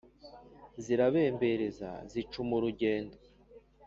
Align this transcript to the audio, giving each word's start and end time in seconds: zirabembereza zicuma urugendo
zirabembereza 0.83 1.89
zicuma 2.11 2.51
urugendo 2.57 3.15